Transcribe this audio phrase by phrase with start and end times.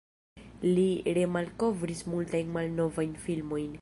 [0.77, 0.85] Li
[1.17, 3.69] remalkovris multajn malnovajn filmojn.